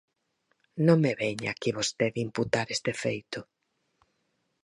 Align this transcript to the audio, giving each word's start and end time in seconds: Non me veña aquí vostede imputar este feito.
Non 0.85 0.97
me 1.03 1.13
veña 1.21 1.49
aquí 1.51 1.69
vostede 1.79 2.23
imputar 2.27 2.65
este 2.75 2.91
feito. 3.03 3.39